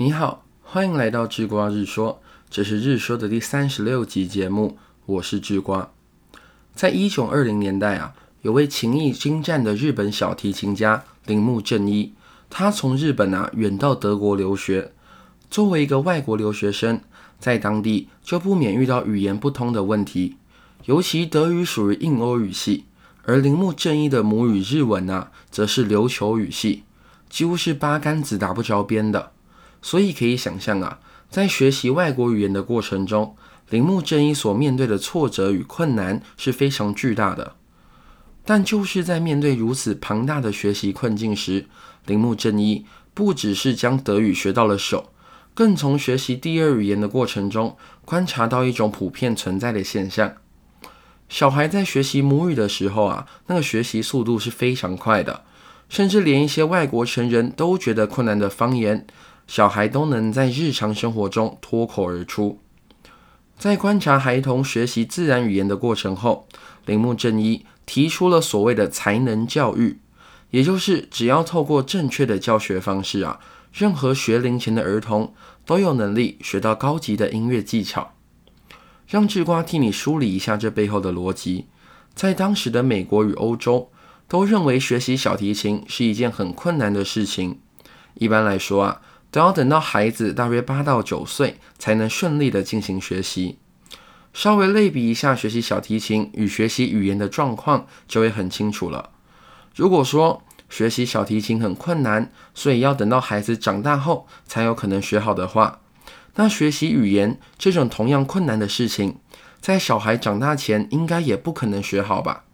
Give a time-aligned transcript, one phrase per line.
[0.00, 5.90] 你好，欢迎来到智瓜日说，这是日说的第三十六集节目，我是智瓜。
[6.72, 12.12] 在一九二零年代啊，有位琴艺精湛的日本小提琴家铃木正一，
[12.48, 14.92] 他从日本啊远到德国留学。
[15.50, 17.00] 作为一个外国留学生，
[17.40, 20.36] 在当地就不免遇到语言不通的问题，
[20.84, 22.84] 尤其德语属于印欧语系，
[23.24, 26.84] 而铃木正一的母语日文啊，则是琉球语系，
[27.28, 29.32] 几乎是八竿子打不着边的。
[29.80, 30.98] 所以可以想象啊，
[31.30, 33.36] 在学习外国语言的过程中，
[33.70, 37.54] 铃木正一所面对的挫折与困难是非常巨大的。
[38.44, 41.66] 但就是在面对如此庞大的学习困境时，
[42.06, 45.12] 铃木正一不只是将德语学到了手，
[45.52, 50.32] 更从学习第二语言的过程中观察到一种普遍存在的现象：
[51.28, 55.44] 小孩在学习母语的时候啊，那个学习速度是非常快的，
[55.90, 59.06] 甚至连一些外国成人都觉得困难的方言。
[59.48, 62.60] 小孩都能在日常生活中脱口而出。
[63.58, 66.46] 在观察孩童学习自然语言的过程后，
[66.84, 69.98] 铃木正一提出了所谓的才能教育，
[70.50, 73.40] 也就是只要透过正确的教学方式啊，
[73.72, 75.34] 任何学龄前的儿童
[75.66, 78.12] 都有能力学到高级的音乐技巧。
[79.08, 81.66] 让智瓜替你梳理一下这背后的逻辑。
[82.14, 83.90] 在当时的美国与欧洲，
[84.28, 87.58] 都认为学习小提琴是一件很困难的事情。
[88.14, 89.00] 一般来说啊。
[89.30, 93.58] 都要等到孩子大约八到九岁，才能顺利的进行学习。
[94.32, 99.10] 稍微类比一下学习小提琴与学习语言的状况，就会很清楚了。
[99.74, 105.80] 如果说学习小提琴很困难，所以要等到孩子长大后才有可能学好的话，
[106.36, 109.18] 那学习语言这种同样困难的事情，
[109.60, 112.44] 在小孩长大前应该也不可能学好吧？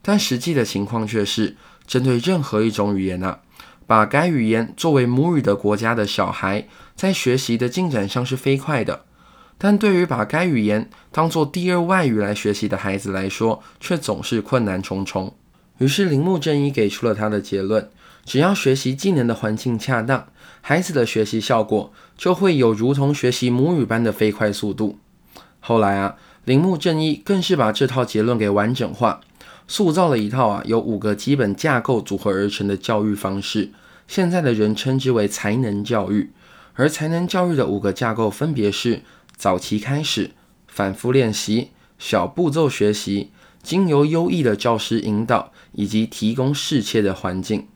[0.00, 3.40] 但实际的情况却是，针对任何一种语言啊。
[3.90, 9.00] 把该语言作为母语的国家的小孩，在学习的进展上是飞快的，
[9.58, 15.34] 但对于把该语言当做第二外语来学习的孩子来说，却总是困难重重。
[15.78, 17.90] 于是铃木正一给出了他的结论：
[18.24, 20.28] 只要学习技能的环境恰当，
[20.60, 25.00] 孩子的学习效果就会有如同学习母语般的飞快速度。
[25.58, 26.14] 后来啊，
[26.44, 29.20] 铃木正一更是把这套结论给完整化。
[29.66, 33.70] 塑造了一套啊由五个基本架构组合而成的教育方式，
[34.10, 36.32] 现在的人称之为才能教育。
[36.74, 39.02] 而才能教育的五个架构分别是：
[39.36, 40.32] 早期开始、
[40.66, 43.30] 反复练习、小步骤学习、
[43.62, 47.68] 经由优异的教师引导，以及提供适切的环境。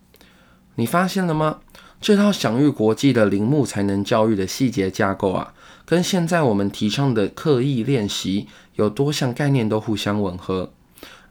[0.75, 1.61] 你发现了吗？
[2.01, 10.73] 这套享誉国际的铃木才能教育的细节架构啊，跟现在我们提倡的刻意练习有多项概念都互相吻合。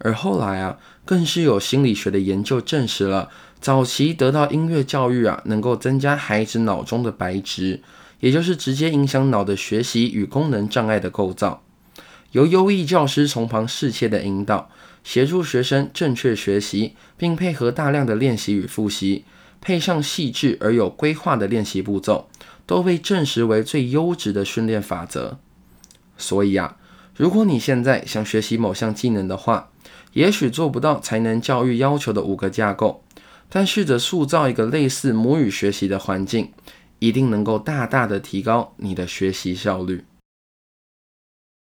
[0.03, 7.81] 而后来啊，更是有心理学的研究证实了，早期得到音乐教育啊，能够增加孩子脑中的白质，
[8.19, 11.63] 也就是直接影响脑的学习与功能障碍的构造。
[12.33, 14.69] 由优异教师从旁适切的引导，
[15.03, 19.23] 协助学生正确学习，并配合大量的练习与复习，
[19.61, 22.27] 配上细致而有规划的练习步骤，
[22.65, 25.37] 都被证实为最优质的训练法则。
[26.17, 26.75] 所以啊，
[27.15, 29.69] 如果你现在想学习某项技能的话，
[30.13, 33.03] 也许做不到才能教育要求的五个架构，
[33.49, 36.51] 但试着塑造一个类似母语学习的环境，
[36.99, 40.05] 一定能够大大的提高你的学习效率。